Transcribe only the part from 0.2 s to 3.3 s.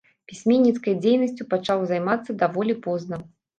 Пісьменніцкай дзейнасцю пачаў займацца даволі позна.